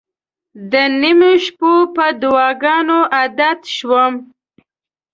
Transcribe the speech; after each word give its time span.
د 0.71 0.73
نیمو 1.01 1.31
شپو 1.43 1.71
په 1.95 2.05
دعاګانو 2.21 2.99
عادت 3.15 3.59
شوم. 3.75 4.13